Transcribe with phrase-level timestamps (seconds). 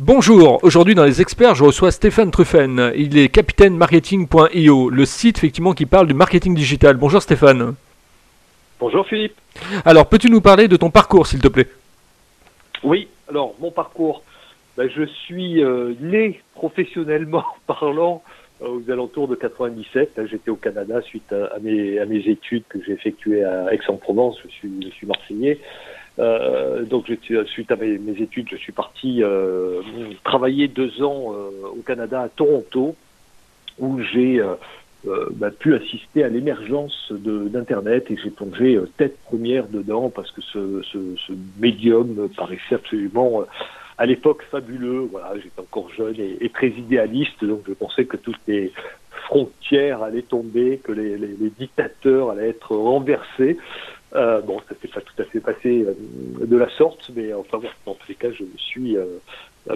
[0.00, 2.90] Bonjour, aujourd'hui dans les experts, je reçois Stéphane Truffen.
[2.96, 6.96] Il est capitaine marketing.io, le site effectivement qui parle du marketing digital.
[6.96, 7.76] Bonjour Stéphane.
[8.80, 9.36] Bonjour Philippe.
[9.84, 11.68] Alors, peux-tu nous parler de ton parcours s'il te plaît?
[12.82, 14.24] Oui, alors mon parcours,
[14.76, 18.24] ben, je suis euh, né professionnellement parlant
[18.62, 20.22] euh, aux alentours de 97.
[20.28, 24.38] J'étais au Canada suite à, mes, à mes études que j'ai effectuées à Aix-en-Provence.
[24.44, 25.60] Je suis, je suis marseillais.
[26.18, 27.10] Euh, donc,
[27.46, 29.80] suite à mes, études, je suis parti euh,
[30.22, 32.94] travailler deux ans euh, au Canada, à Toronto,
[33.78, 34.40] où j'ai
[35.34, 41.32] bah, pu assister à l'émergence d'Internet et j'ai plongé tête première dedans parce que ce,
[41.58, 43.42] médium paraissait absolument
[43.98, 45.08] à l'époque fabuleux.
[45.10, 48.72] Voilà, j'étais encore jeune et, très idéaliste, donc je pensais que toutes les
[49.26, 53.58] frontières allaient tomber, que les dictateurs allaient être renversés.
[54.14, 57.58] Euh, bon, ça s'est pas tout à fait passé euh, de la sorte, mais enfin
[57.58, 59.06] bon, dans tous les cas, je me suis euh,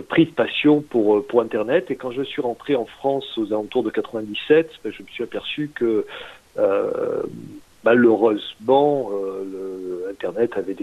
[0.09, 1.91] pris de passion pour pour Internet.
[1.91, 5.25] Et quand je suis rentré en France aux alentours de 97, ben, je me suis
[5.25, 6.06] aperçu que
[7.84, 10.75] malheureusement, le, Internet avait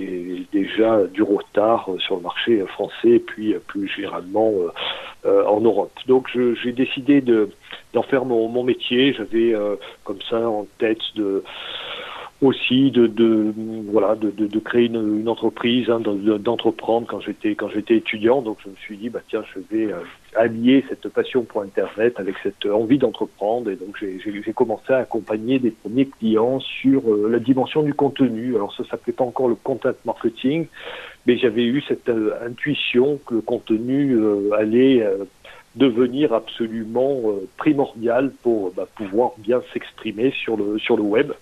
[0.53, 4.53] déjà du retard sur le marché français, puis plus généralement
[5.25, 5.91] en Europe.
[6.07, 6.29] Donc,
[6.63, 7.49] j'ai décidé de
[7.93, 9.13] d'en faire mon, mon métier.
[9.13, 9.53] J'avais
[10.05, 11.43] comme ça en tête de
[12.45, 13.53] aussi de, de
[13.91, 18.41] voilà de, de, de, créer une, une entreprise, hein, d'entreprendre quand j'étais quand j'étais étudiant.
[18.41, 19.97] Donc je me suis dit bah tiens je vais euh,
[20.35, 25.59] allier cette passion pour Internet avec cette envie d'entreprendre et donc j'ai commencé à accompagner
[25.59, 28.55] des premiers clients sur euh, la dimension du contenu.
[28.55, 30.67] Alors ça s'appelait pas encore le content marketing,
[31.25, 34.17] mais j'avais eu cette euh, intuition que le contenu
[34.53, 35.05] allait
[35.75, 37.21] devenir absolument
[37.57, 41.33] primordial pour bah, pouvoir bien s'exprimer sur le sur le web.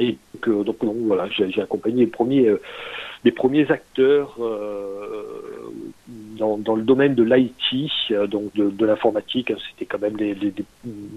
[0.00, 2.60] Et donc, donc, voilà, j'ai accompagné les premiers, euh,
[3.22, 5.70] les premiers acteurs euh,
[6.38, 9.52] dans, le domaine de l'IT, euh, donc de, l'informatique.
[9.68, 10.34] C'était quand même les,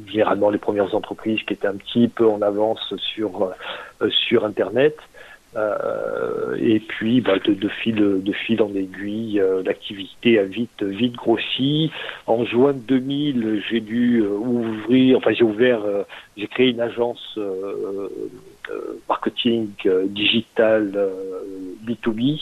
[0.07, 3.53] généralement les premières entreprises qui étaient un petit peu en avance sur
[4.09, 4.97] sur Internet.
[6.59, 11.91] Et puis, bah, de, fil, en aiguille, l'activité a vite, vite grossi.
[12.25, 15.81] En juin 2000, j'ai dû ouvrir, enfin j'ai ouvert,
[16.35, 17.37] j'ai créé une agence
[19.07, 19.69] marketing
[20.07, 20.91] digital
[21.85, 22.39] B2B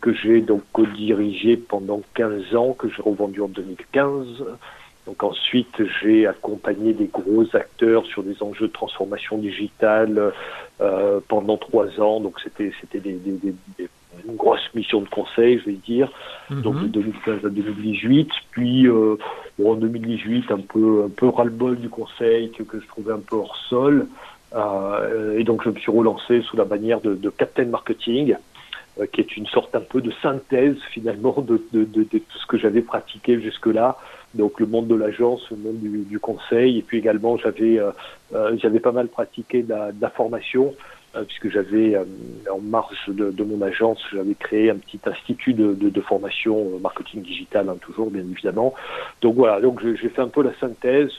[0.00, 4.44] que j'ai donc co-dirigé pendant 15 ans, que j'ai revendu en 2015.
[5.06, 10.32] Donc ensuite, j'ai accompagné des gros acteurs sur des enjeux de transformation digitale
[10.80, 12.20] euh, pendant trois ans.
[12.20, 13.88] Donc c'était c'était des, des, des,
[14.26, 16.10] une grosse mission de conseil, je vais dire.
[16.50, 16.62] Mhm.
[16.62, 18.30] Donc de 2015 à 2018.
[18.50, 19.16] Puis euh,
[19.58, 23.20] bon, en 2018, un peu un peu ras-le-bol du conseil que, que je trouvais un
[23.20, 24.06] peu hors sol.
[24.54, 28.36] Euh, et donc je me suis relancé sous la bannière de, de Captain Marketing
[28.98, 32.56] euh, qui est une sorte un peu de synthèse finalement de, de, tout ce que
[32.56, 33.98] j'avais pratiqué jusque-là,
[34.34, 38.56] donc le monde de l'agence, le monde du, du, conseil, et puis également j'avais euh,
[38.56, 40.74] j'avais pas mal pratiqué de la, formation,
[41.24, 42.04] puisque j'avais euh,
[42.52, 47.22] en marge de, de, mon agence, j'avais créé un petit institut de, de formation marketing
[47.22, 48.74] digital, hein, toujours bien évidemment.
[49.22, 51.12] Donc voilà, donc j'ai fait un peu la synthèse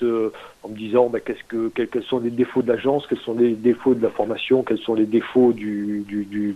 [0.64, 3.36] en me disant bah, qu'est-ce que quels, quels, sont les défauts de l'agence, quels sont
[3.36, 6.56] les défauts de la formation, quels sont les défauts du du, du,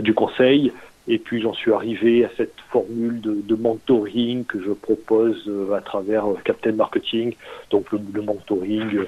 [0.00, 0.72] du conseil.
[1.10, 5.72] Et puis j'en suis arrivé à cette formule de, de, mentoring que je propose euh,
[5.72, 7.34] à travers euh, Captain Marketing.
[7.70, 9.06] Donc le, le mentoring, euh,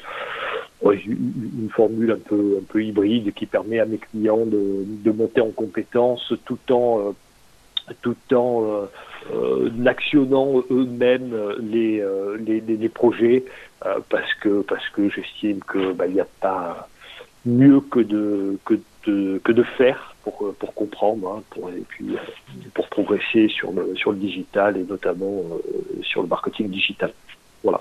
[0.83, 5.41] une formule un peu un peu hybride qui permet à mes clients de, de monter
[5.41, 7.15] en compétences tout en
[8.03, 8.87] tout en
[9.33, 12.03] euh, actionnant eux-mêmes les,
[12.39, 13.45] les, les, projets
[14.09, 16.89] parce que parce que j'estime que bah, il n'y a pas
[17.45, 18.75] mieux que de que
[19.07, 22.19] de que de faire pour, euh, pour comprendre, hein, pour, et puis euh,
[22.75, 27.13] pour progresser sur le, sur le digital et notamment euh, sur le marketing digital.
[27.63, 27.81] Voilà.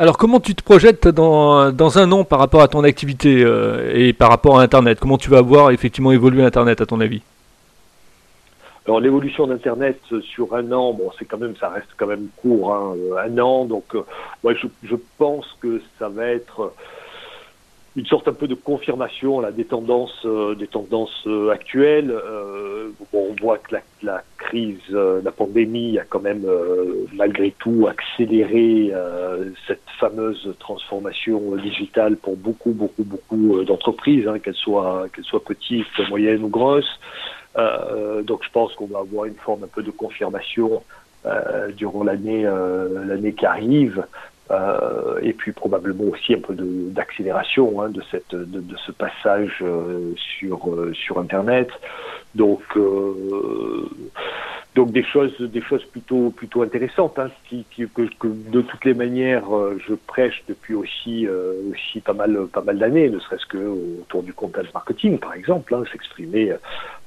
[0.00, 3.92] Alors comment tu te projettes dans, dans un an par rapport à ton activité euh,
[3.94, 4.98] et par rapport à Internet?
[4.98, 7.20] Comment tu vas voir effectivement évoluer Internet à ton avis?
[8.86, 12.74] Alors l'évolution d'Internet sur un an, bon, c'est quand même, ça reste quand même court,
[12.74, 12.94] hein,
[13.26, 13.66] un an.
[13.66, 14.00] Donc, euh,
[14.42, 16.72] ouais, je, je, pense que ça va être
[18.00, 22.10] une sorte un peu de confirmation là, des tendances, euh, des tendances euh, actuelles.
[22.10, 27.86] Euh, on voit que la, crise, euh, la pandémie a quand même euh, malgré tout
[27.88, 28.90] accéléré
[29.66, 35.86] cette fameuse transformation digitale pour beaucoup, beaucoup, beaucoup d'entreprises, hein, qu'elles soient, qu'elles soient petites,
[36.08, 36.98] moyennes ou grosses.
[38.24, 40.82] donc je pense qu'on va avoir une forme un peu de confirmation
[41.76, 42.44] durant l'année,
[43.10, 44.04] l'année qui arrive.
[44.50, 49.58] Euh, et puis probablement aussi un peu d'accélération hein, de, cette, de, de, ce passage
[49.62, 51.68] euh, sur, euh, sur Internet.
[52.34, 53.88] Donc, euh,
[54.74, 58.84] donc des choses, des choses plutôt, plutôt intéressantes, hein, qui, qui, que, que, de toutes
[58.84, 63.18] les manières euh, je prêche depuis aussi, euh, aussi pas mal, pas mal d'années, ne
[63.18, 66.56] serait-ce que autour du content marketing, par exemple, hein, s'exprimer euh,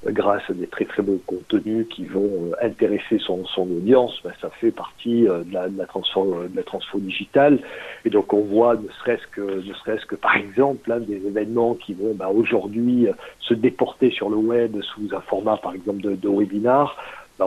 [0.08, 4.50] grâce à des très très beaux contenus qui vont intéresser son, son audience, ben, ça
[4.50, 7.60] fait partie de la, de la transfo, de la transfo digitale,
[8.04, 11.76] et donc on voit, ne serait-ce que, ne serait-ce que par exemple, hein, des événements
[11.76, 13.08] qui vont ben, aujourd'hui
[13.40, 16.98] se déporter sur le web sous un format, par exemple, de, de webinar.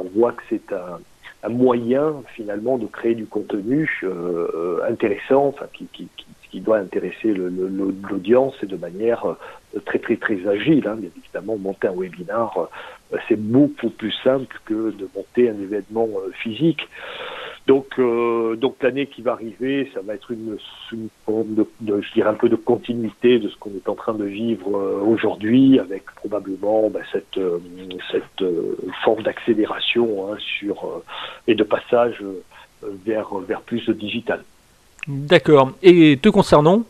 [0.01, 0.99] On voit que c'est un,
[1.49, 6.09] moyen finalement de créer du contenu euh, intéressant, enfin, qui,
[6.61, 10.89] doit intéresser l'audience et de manière euh, très très très agile.
[10.89, 10.97] Hein.
[10.97, 12.57] Bien évidemment, monter un webinar,
[13.13, 16.09] euh, c'est beaucoup plus simple que de monter un événement
[16.43, 16.89] physique.
[17.67, 20.57] Donc, euh, donc l'année qui va arriver, ça va être une,
[20.93, 23.97] une forme de, de, je dirais un peu de continuité de ce qu'on est en
[23.97, 27.59] train de vivre euh, aujourd'hui, avec probablement bah, cette, euh,
[28.13, 28.45] cette
[29.03, 31.03] forme d'accélération hein, sur
[31.49, 32.23] et de passage
[32.83, 34.45] vers vers plus de digital.
[35.09, 35.73] D'accord.
[35.83, 36.85] Et te concernant?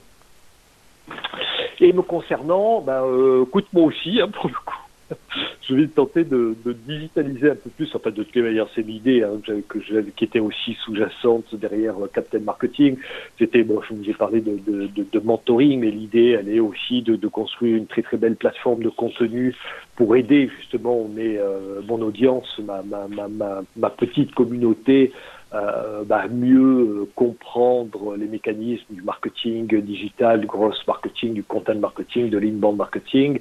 [1.80, 3.02] Et me concernant, bah,
[3.42, 4.75] écoute moi aussi hein, pour le coup
[5.62, 7.88] je vais tenter de, de, digitaliser un peu plus.
[7.94, 11.94] Enfin, de toutes les manières, c'est l'idée hein, que j'avais, qui était aussi sous-jacente derrière
[12.02, 12.96] euh, Captain Marketing.
[13.38, 17.02] C'était, bon, je vous ai parlé de, de, de mentoring, mais l'idée, elle est aussi
[17.02, 19.54] de, construire une très très belle plateforme de contenu
[19.96, 25.12] pour aider justement mes, euh, mon audience, ma, ma, ma, ma petite communauté
[25.54, 31.76] euh, bah, mieux euh, comprendre les mécanismes du marketing digital, du gross marketing, du content
[31.76, 33.38] marketing, de l'inbound marketing.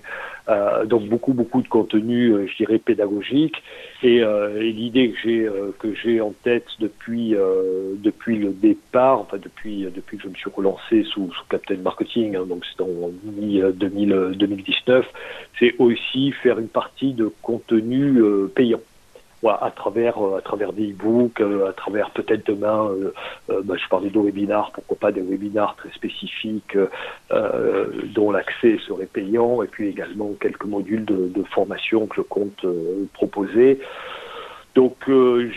[0.48, 3.56] Euh, donc beaucoup beaucoup de contenu, euh, je dirais pédagogique.
[4.04, 5.50] Et, et l'idée que j'ai
[5.80, 7.36] que j'ai en tête depuis
[8.04, 12.36] depuis le départ, enfin depuis depuis que je me suis relancé sous, sous Captain Marketing,
[12.36, 15.06] hein, donc c'est en 2019,
[15.58, 18.22] c'est aussi faire une partie de contenu
[18.54, 18.82] payant
[19.54, 22.90] à travers euh, à travers des e-books, euh, à travers peut-être demain,
[23.50, 26.78] euh, bah, je parlais de webinars, pourquoi pas des webinars très spécifiques
[28.14, 32.66] dont l'accès serait payant, et puis également quelques modules de, formation que je compte
[33.14, 33.80] proposer.
[34.74, 34.96] Donc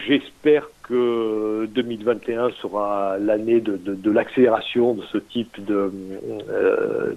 [0.07, 5.91] j'espère que 2021 sera l'année de l'accélération de ce type de,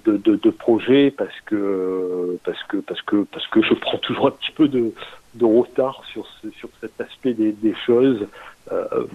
[0.06, 4.31] de, de, projet parce que parce que parce que parce que je prends toujours un
[4.31, 4.94] petit peu de,
[5.36, 8.28] de retard sur, sur cet aspect des, des choses.
[8.72, 9.06] Euh,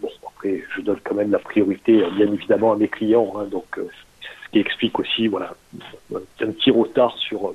[0.00, 3.34] bon, après, je donne quand même la priorité, bien évidemment, à mes clients.
[3.36, 3.88] Hein, donc, euh,
[4.22, 5.54] ce qui explique aussi, voilà,
[6.12, 7.54] un petit retard sur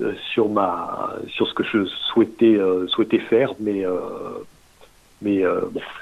[0.00, 3.98] euh, sur ma sur ce que je souhaitais euh, souhaitais faire, mais euh,
[5.20, 5.42] mais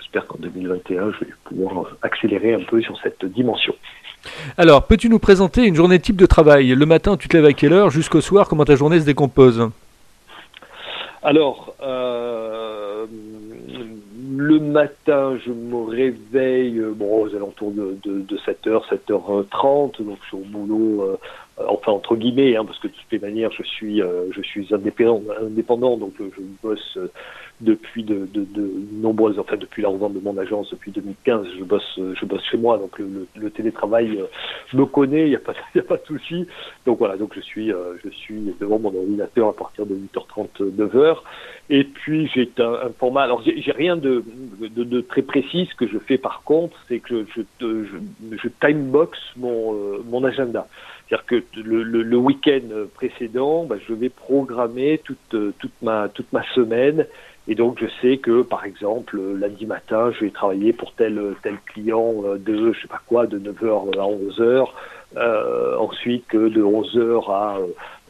[0.01, 3.75] j'espère qu'en 2021, je vais pouvoir accélérer un peu sur cette dimension.
[4.57, 6.69] Alors, peux-tu nous présenter une journée type de travail?
[6.69, 7.91] Le matin, tu te lèves à quelle heure?
[7.91, 9.71] Jusqu'au soir, comment ta journée se décompose?
[11.23, 13.07] Alors, euh,
[14.37, 20.19] le matin, je me réveille euh, bon, aux alentours de, de, de 7h, 7h30, donc
[20.23, 21.19] je suis au boulot, euh,
[21.67, 24.73] enfin entre guillemets, hein, parce que de toutes les manières, je suis, euh, je suis
[24.73, 26.99] indépendant, indépendant donc je bosse
[27.61, 31.65] depuis de, de, de, nombreuses, enfin depuis la revente de mon agence depuis 2015, je
[31.65, 34.21] bosse, je bosse chez moi, donc le, le, télétravail
[34.73, 36.47] me connaît, il n'y a pas, il a pas de souci.
[36.87, 37.73] Donc voilà, donc je suis,
[38.05, 41.17] je suis devant mon ordinateur à partir de 8h30, 9h.
[41.71, 43.23] Et puis j'ai un, un, format.
[43.23, 44.25] Alors j'ai rien de,
[44.61, 45.69] de, de, très précis.
[45.71, 47.85] Ce que je fais par contre, c'est que je, je,
[48.33, 50.67] je, timebox mon, euh, mon agenda.
[51.09, 56.33] C'est-à-dire que le, le, le week-end précédent, bah, je vais programmer toute, toute, ma, toute
[56.33, 57.07] ma semaine.
[57.51, 61.57] Et donc je sais que par exemple lundi matin, je vais travailler pour tel tel
[61.65, 64.69] client de je sais pas quoi de 9h à 11h.
[65.17, 67.59] Euh, ensuite, que de 11h à,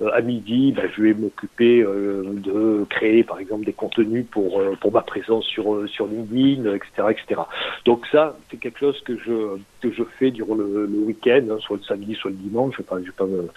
[0.01, 4.59] euh, à midi, ben, je vais m'occuper euh, de créer, par exemple, des contenus pour
[4.59, 7.43] euh, pour ma présence sur sur LinkedIn, etc., etc.
[7.85, 11.59] Donc ça, c'est quelque chose que je que je fais durant le, le week-end, hein,
[11.61, 12.75] soit le samedi, soit le dimanche.
[12.77, 13.49] Je vais pas, je pas me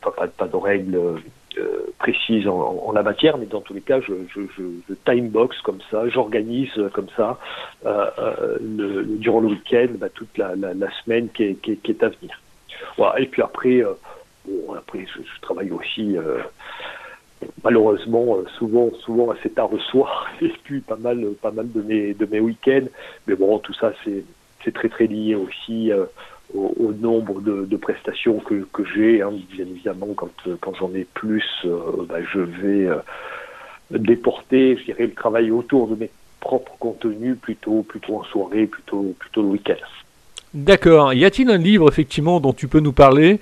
[0.00, 1.16] pas, pas, pas de règles euh,
[1.98, 6.08] précise en, la matière, mais dans tous les cas, je, je, je, timebox comme ça,
[6.08, 7.38] j'organise comme ça
[7.86, 10.54] euh, euh, durant le week-end bah, toute la,
[11.04, 12.40] semaine qui est, à venir.
[13.18, 13.94] Et puis après, euh,
[14.76, 16.38] après je, travaille aussi euh,
[17.64, 22.14] malheureusement souvent souvent assez tard le soir et puis pas mal pas mal de mes
[22.14, 22.86] de mes week-ends.
[23.26, 24.24] Mais bon, tout ça c'est
[24.64, 25.90] c'est très très lié aussi
[26.54, 29.22] au, au nombre de, de, prestations que, que j'ai.
[29.22, 29.32] Hein.
[29.50, 30.30] Bien évidemment, quand,
[30.60, 32.96] quand j'en ai plus, euh, bah, je vais euh,
[33.90, 39.14] déporter, je dirais, le travail autour de mes propres contenus plutôt, plutôt en soirée, plutôt,
[39.18, 39.74] plutôt le week-end.
[40.54, 41.14] D'accord.
[41.14, 43.40] Y a-t-il un livre effectivement dont tu peux nous parler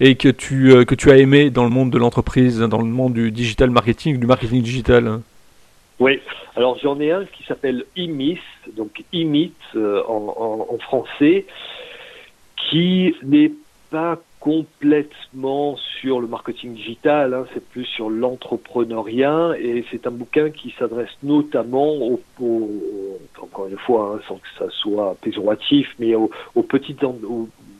[0.00, 3.12] et que tu, que tu as aimé dans le monde de l'entreprise, dans le monde
[3.12, 5.20] du digital marketing, du marketing digital?
[6.00, 6.20] Oui.
[6.56, 8.40] Alors j'en ai un qui s'appelle IMIS,
[8.76, 11.46] donc IMIT en, en, français,
[12.68, 13.52] qui n'est
[13.90, 20.50] pas complètement sur le marketing digital, hein, c'est plus sur l'entrepreneuriat et c'est un bouquin
[20.50, 22.20] qui s'adresse notamment aux,
[23.40, 26.30] encore une fois, hein, sans que ça soit péjoratif, mais aux,
[26.62, 27.02] petites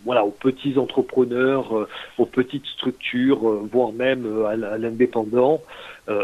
[0.08, 1.86] voilà, aux petits entrepreneurs, euh,
[2.16, 5.60] aux petites structures, euh, voire même euh, à, l'indépendant.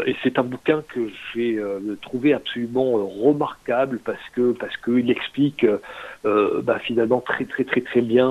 [0.07, 1.01] et c'est un bouquin que
[1.31, 1.61] j'ai
[2.01, 5.63] trouvé absolument remarquable parce que parce qu'il explique
[6.23, 8.27] bah, finalement très très très très bien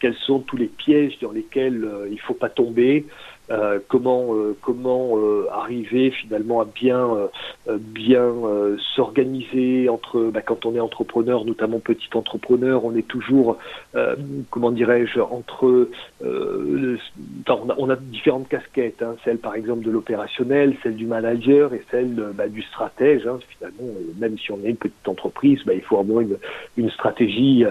[0.00, 3.04] quels sont tous les pièges dans lesquels il ne faut pas tomber,
[3.48, 7.28] euh, comment euh, comment euh, arriver finalement à bien
[7.68, 8.32] bien
[8.96, 13.58] s'organiser entre bah, quand on est entrepreneur notamment petit entrepreneur on est toujours
[14.50, 15.88] comment dirais-je entre
[16.22, 22.14] on, a, différentes casquettes hein, celle par exemple de l'opérationnel celle du manager et celle
[22.34, 25.98] bah, du stratège hein, finalement même si on est une petite entreprise bah, il faut
[25.98, 26.36] avoir une,
[26.76, 27.64] une stratégie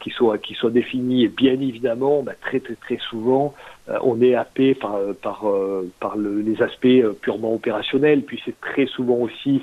[0.00, 3.54] qui soit qui soit définie et bien évidemment bah, très très très souvent
[4.02, 8.22] on est happé par euh, par, euh, par les aspects euh, purement opérationnels.
[8.22, 9.62] Puis c'est très souvent aussi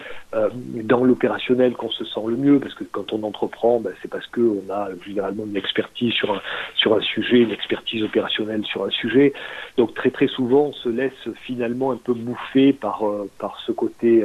[0.84, 4.28] dans l'opérationnel qu'on se sent le mieux, parce que quand on entreprend, ben, c'est parce
[4.28, 6.42] qu'on a généralement une expertise sur un,
[6.76, 9.34] sur un sujet, une expertise opérationnelle sur un sujet.
[9.78, 11.14] Donc très très souvent, on se laisse
[11.46, 13.04] finalement un peu bouffer par,
[13.40, 14.24] par ce côté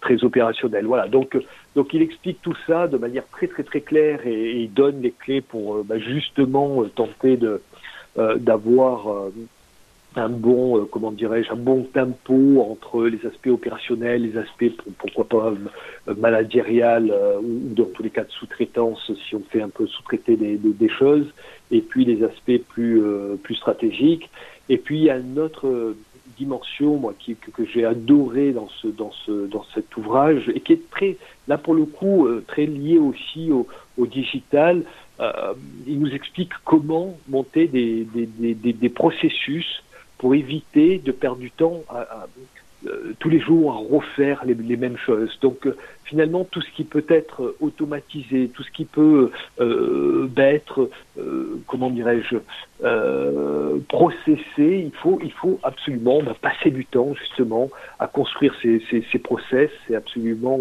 [0.00, 0.86] très opérationnel.
[0.86, 1.08] Voilà.
[1.08, 1.36] Donc
[1.74, 5.10] donc il explique tout ça de manière très très très claire et, il donne les
[5.12, 7.60] clés pour ben, justement tenter de
[8.16, 9.30] d'avoir
[10.16, 15.24] un bon, euh, comment dirais-je, un bon tempo entre les aspects opérationnels, les aspects, pourquoi
[15.24, 15.52] pas,
[16.08, 19.86] euh, managérial euh, ou, dans tous les cas de sous-traitance, si on fait un peu
[19.86, 21.26] sous-traiter des, des, choses,
[21.70, 23.02] et puis les aspects plus,
[23.42, 24.30] plus stratégiques.
[24.68, 25.94] Et puis il y a une autre
[26.38, 30.74] dimension, moi, qui, que, j'ai adoré dans ce, dans ce, dans cet ouvrage, et qui
[30.74, 31.16] est très,
[31.48, 33.66] là pour le coup, très lié aussi au,
[33.98, 34.82] au digital.
[35.86, 39.82] Il nous explique comment monter des, des, des, des processus
[40.18, 42.26] pour éviter de perdre du temps à,
[42.86, 45.38] euh, tous les jours à refaire les, mêmes choses.
[45.40, 49.30] Donc euh, finalement, tout ce qui peut être automatisé, tout ce qui peut
[49.60, 50.90] euh, être,
[51.66, 52.36] comment dirais-je,
[53.88, 59.18] processé, il faut, il faut absolument bah, passer du temps justement à construire ces, ces,
[59.18, 59.70] process.
[59.86, 60.58] C'est absolument,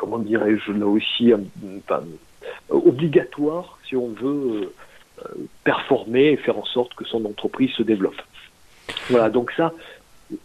[0.00, 1.32] comment dirais-je, là aussi,
[2.70, 4.72] obligatoire si on veut
[5.62, 8.20] performer et faire en sorte que son entreprise se développe.
[9.10, 9.72] Voilà, donc ça,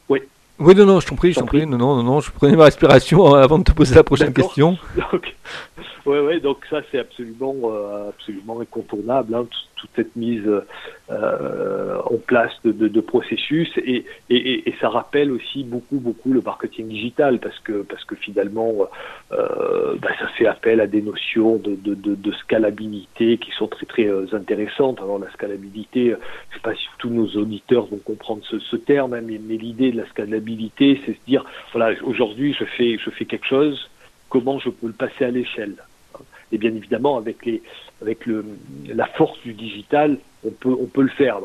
[0.10, 0.20] oui.
[0.60, 1.66] Oui, non, non, je t'en prie, je t'en prie.
[1.66, 4.78] Non, non, non, je prenais ma respiration avant de te poser la prochaine question.
[6.06, 9.48] Oui, ouais, donc ça c'est absolument, euh, absolument incontournable, hein,
[9.86, 10.44] toute cette mise
[11.12, 14.06] euh, en place de, processus et,
[14.82, 18.74] ça rappelle aussi beaucoup, beaucoup le marketing digital parce que, parce que finalement,
[19.32, 24.26] euh, bah, ça fait appel à des notions de, scalabilité qui sont très, très euh,
[24.34, 25.00] intéressantes.
[25.00, 26.16] Alors la scalabilité,
[26.50, 29.58] je sais pas si tous nos auditeurs vont comprendre ce, ce terme, hein, mais, mais
[29.58, 33.90] l'idée de la scalabilité, c'est se dire, voilà, aujourd'hui je fais, je fais quelque chose,
[34.30, 35.76] comment je peux le passer à l'échelle?
[36.52, 37.62] Et bien évidemment, avec, les,
[38.06, 38.46] avec le,
[38.88, 41.40] la force du digital, on peut, on peut le faire.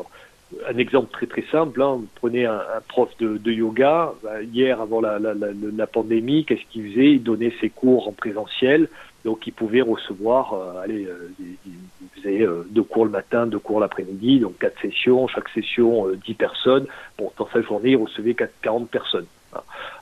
[0.69, 5.17] un exemple très très simple, hein, prenez un, prof de, yoga, bah, hier avant la,
[5.19, 7.13] la pandémie, qu'est-ce qu'il faisait?
[7.13, 8.87] Il donnait ses cours en présentiel,
[9.23, 13.59] donc il pouvait recevoir, euh, allez, euh, il faisait euh, deux cours le matin, deux
[13.59, 16.87] cours l'après-midi, donc quatre sessions, chaque session dix personnes.
[17.17, 19.27] Bon, dans sa journée, il recevait 40 personnes.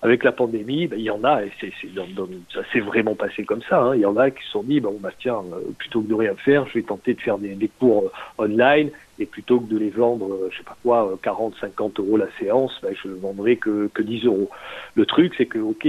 [0.02, 1.74] Avec la pandémie, ben, il y en a, et c'est,
[2.54, 3.96] ça s'est vraiment passé comme ça, hein.
[3.96, 6.14] il y en a qui se sont dit, bon, bah, tiens, euh, plutôt que de
[6.14, 8.06] rien faire, je vais tenter de faire des, des cours
[8.40, 12.00] euh, online, et plutôt que de les vendre, euh, je sais pas quoi, 40, 50
[12.00, 14.50] euros la séance, ben, je ne vendrai que, que 10 euros.
[14.96, 15.88] Le truc, c'est que, ok,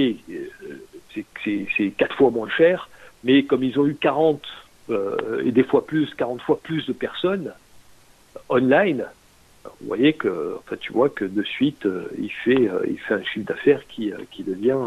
[1.45, 2.89] c'est quatre fois moins cher,
[3.23, 4.43] mais comme ils ont eu 40
[5.45, 7.53] et des fois plus, 40 fois plus de personnes
[8.49, 9.07] online,
[9.65, 13.15] vous voyez que, enfin, tu vois que de suite, euh, il fait, euh, il fait
[13.15, 14.79] un chiffre d'affaires qui, euh, qui devient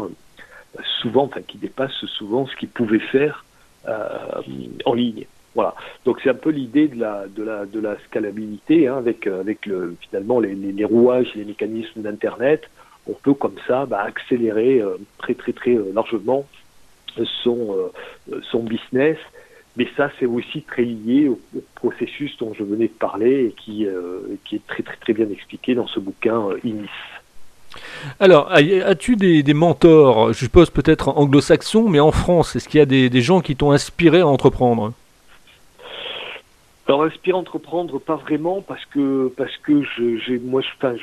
[1.00, 3.44] souvent, enfin, qui dépasse souvent ce qu'il pouvait faire
[4.86, 5.26] en ligne.
[5.54, 5.74] Voilà.
[6.06, 9.66] Donc c'est un peu l'idée de la, de la, de la scalabilité hein, avec, avec
[9.66, 12.62] le, finalement les, les, les rouages, les mécanismes d'Internet.
[13.06, 14.82] On peut comme ça bah, accélérer
[15.18, 16.46] très très très largement
[17.44, 17.76] son,
[18.50, 19.18] son business
[19.76, 21.40] mais ça, c'est aussi très lié au,
[21.74, 24.20] processus dont je venais de parler et qui, euh,
[24.52, 26.88] est très, très, très bien expliqué dans ce bouquin euh, Inis.
[28.20, 32.86] Alors, as-tu des, mentors, je suppose peut-être anglo-saxons, mais en France, est-ce qu'il y a
[32.86, 34.92] des gens qui t'ont inspiré à entreprendre?
[36.86, 39.82] Alors inspirer entreprendre pas vraiment parce que parce que
[40.26, 40.94] j'ai moi enfin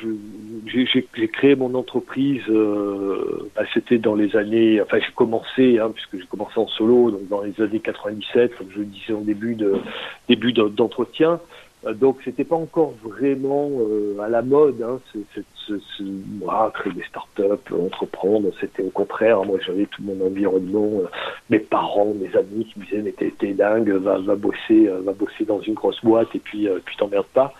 [0.66, 6.18] j'ai créé mon entreprise euh, bah, c'était dans les années enfin j'ai commencé hein, puisque
[6.20, 9.56] j'ai commencé en solo donc dans les années 97 comme je le disais en début
[9.56, 9.74] de
[10.28, 11.40] début d'entretien
[11.94, 15.42] donc c'était pas encore vraiment euh, à la mode, hein, c'est,
[16.74, 18.50] créer des startups, entreprendre.
[18.60, 21.06] C'était au contraire, moi j'avais tout mon environnement, euh,
[21.50, 25.44] mes parents, mes amis qui me disaient mais t'es, dingue, va, va bosser, va bosser
[25.44, 27.52] dans une grosse boîte et puis puis t'emmerdes pas.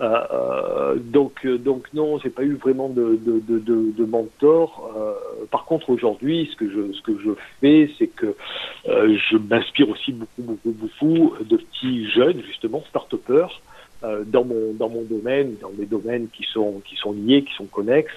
[0.00, 4.90] Euh, euh, donc, donc non, j'ai pas eu vraiment de, de, mentor.
[4.96, 7.30] Euh, par contre, aujourd'hui, ce que je ce que je
[7.60, 8.34] fais, c'est que
[8.86, 13.60] je m'inspire aussi beaucoup beaucoup beaucoup de petits jeunes justement start-upers
[14.26, 17.66] dans mon dans mon domaine, dans des domaines qui sont qui sont liés, qui sont
[17.66, 18.12] connexes.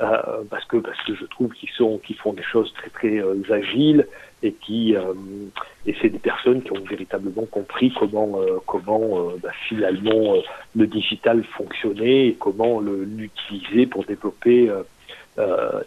[0.00, 3.18] Euh, parce que parce que je trouve qu'ils sont qui font des choses très très
[3.18, 4.08] euh, agiles
[4.42, 5.14] et qui euh,
[5.86, 10.34] et c'est des personnes qui ont véritablement compris comment comment bah, finalement
[10.74, 14.68] le digital fonctionnait et comment l'utiliser pour développer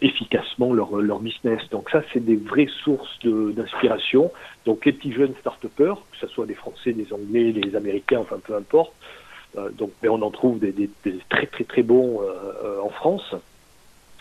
[0.00, 1.60] efficacement leur leur business.
[1.70, 4.32] Donc ça c'est des vraies sources d'inspiration.
[4.64, 8.38] Donc les petits jeunes start-upers, que ce soit des Français, des Anglais, des Américains, enfin
[8.42, 8.94] peu importe.
[9.76, 12.22] donc mais on en trouve des, des, des très très très bons
[12.82, 13.34] en France.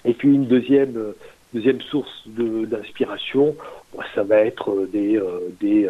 [0.08, 1.16] Et puis une deuxième euh,
[1.54, 3.56] deuxième source d'inspiration,
[3.96, 5.90] bah, ça va être euh, des euh, des,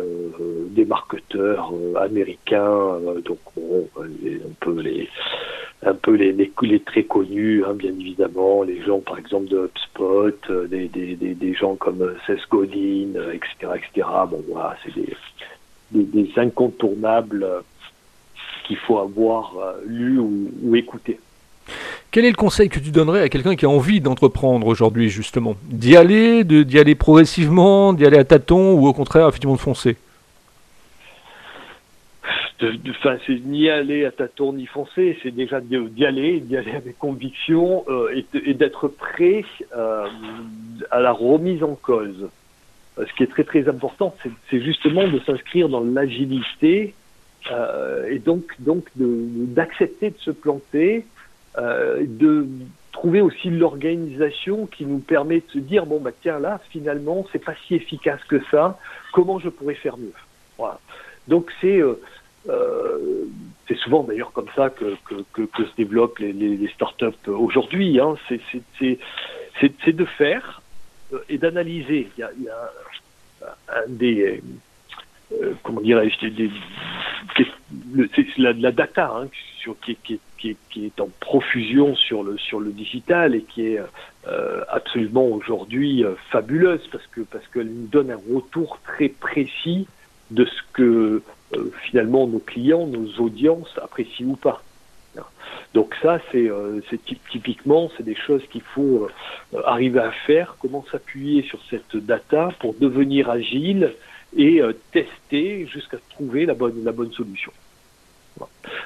[0.72, 5.08] des marketeurs américains, donc bon, un peu les
[5.86, 10.52] un peu les, les, très connus, hein, bien évidemment, les gens par exemple de HubSpot,
[10.68, 14.08] des, des, des, des gens comme Seth Godin, etc., etc.
[14.28, 15.14] Bon, voilà, c'est des,
[15.92, 17.46] des, incontournables
[18.66, 19.54] qu'il faut avoir
[19.86, 21.20] lu ou, ou écouté.
[22.18, 25.56] Quel est le conseil que tu donnerais à quelqu'un qui a envie d'entreprendre aujourd'hui, justement?
[25.66, 29.98] D'y aller, d'y aller progressivement, d'y aller à tâtons, ou au contraire, effectivement, de foncer?
[32.90, 36.98] Enfin, c'est ni aller à tâtons ni foncer, c'est déjà d'y aller, d'y aller avec
[36.98, 39.46] conviction euh, et, d'être prêt
[39.76, 40.08] euh,
[40.90, 42.30] à la remise en cause.
[42.98, 44.16] Euh, ce qui est très très important,
[44.50, 46.96] c'est justement de s'inscrire dans l'agilité
[48.10, 51.06] et donc donc d'accepter de, de, se planter
[51.58, 52.48] de
[52.98, 57.44] trouver aussi l'organisation qui nous permet de se dire bon bah tiens là finalement c'est
[57.44, 58.80] pas si efficace que ça.
[59.14, 60.14] Comment je pourrais faire mieux?
[60.58, 60.80] Voilà.
[61.28, 62.02] Donc c'est euh,
[62.50, 63.26] euh,
[63.68, 64.96] c'est souvent d'ailleurs comme ça que,
[65.34, 68.16] que, se développent les, startups aujourd'hui hein.
[68.30, 70.62] c'est de faire
[71.30, 72.10] et d'analyser.
[72.18, 72.72] Il y a, il y a
[73.70, 74.42] un des
[75.34, 76.50] euh, comment dirais-je,
[78.38, 79.28] la, data hein,
[79.82, 83.82] qui, est en profusion sur le sur le digital et qui est
[84.28, 89.88] euh, absolument aujourd'hui euh, fabuleuse parce que parce qu'elle nous donne un retour très précis
[90.32, 91.22] de ce que
[91.84, 94.62] finalement nos clients, nos audiences apprécient ou pas.
[95.74, 96.50] Donc ça, c'est
[97.30, 99.08] typiquement, c'est des choses qu'il faut
[99.66, 100.56] arriver à faire.
[100.60, 103.94] Comment s'appuyer sur cette data pour devenir agile
[104.36, 107.52] et euh, tester jusqu'à trouver la bonne, la bonne solution.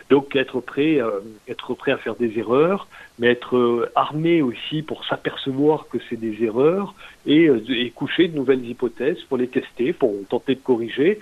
[0.09, 2.87] Donc être prêt, euh, être prêt à faire des erreurs,
[3.19, 6.93] mais être euh, armé aussi pour s'apercevoir que c'est des erreurs
[7.25, 7.49] et,
[7.93, 11.19] coucher de nouvelles hypothèses pour les tester, pour tenter de corriger,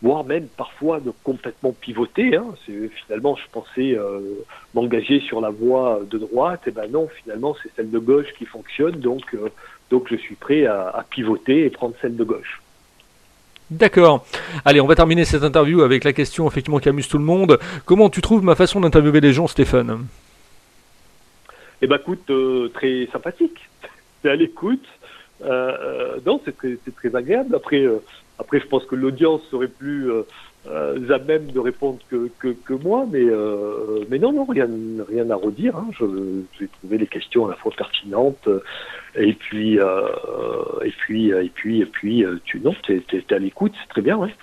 [0.00, 2.36] voire même parfois de complètement pivoter.
[2.36, 2.54] Hein.
[3.06, 3.96] Finalement, je pensais
[4.74, 8.46] m'engager sur la voie de droite, et ben non, finalement c'est celle de gauche qui
[8.46, 9.36] fonctionne, donc
[9.90, 12.60] donc je suis prêt à pivoter et prendre celle de gauche.
[13.72, 14.26] D'accord.
[14.66, 17.58] Allez, on va terminer cette interview avec la question effectivement qui amuse tout le monde.
[17.86, 20.06] Comment tu trouves ma façon d'interviewer les gens, Stéphane?
[21.80, 23.58] Eh ben, écoute, euh, très sympathique.
[24.20, 24.84] C'est à l'écoute.
[25.42, 27.54] Euh, euh, non, c'est très, agréable.
[27.54, 27.82] Après,
[28.38, 30.10] après, je pense que l'audience serait plus
[30.68, 34.68] euh, à même de répondre que, que, que moi, mais, euh, mais non, non, rien,
[35.08, 35.76] rien à redire.
[35.76, 35.88] Hein.
[35.98, 36.04] Je,
[36.58, 38.48] j'ai trouvé les questions à la fois pertinentes
[39.16, 40.06] et puis, euh,
[40.84, 44.16] et puis, et puis, et puis, tu non, t'es, t'es à l'écoute, c'est très bien,
[44.16, 44.34] ouais.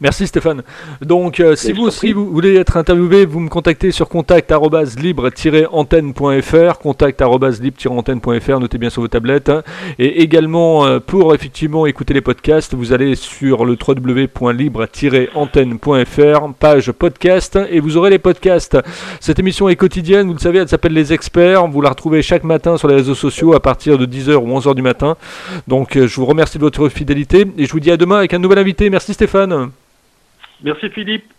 [0.00, 0.62] Merci Stéphane.
[1.00, 8.60] Donc, euh, si vous aussi vous voulez être interviewé, vous me contactez sur contact-libre-antenne.fr, contact-libre-antenne.fr,
[8.60, 9.48] notez bien sur vos tablettes.
[9.48, 9.62] Hein.
[9.98, 17.58] Et également, euh, pour effectivement écouter les podcasts, vous allez sur le www.libre-antenne.fr, page podcast,
[17.70, 18.78] et vous aurez les podcasts.
[19.20, 21.66] Cette émission est quotidienne, vous le savez, elle s'appelle Les Experts.
[21.68, 24.74] Vous la retrouvez chaque matin sur les réseaux sociaux à partir de 10h ou 11h
[24.74, 25.16] du matin.
[25.68, 28.34] Donc, euh, je vous remercie de votre fidélité et je vous dis à demain avec
[28.34, 28.90] un nouvel invité.
[28.90, 29.51] Merci Stéphane.
[30.62, 31.32] Merci Philippe.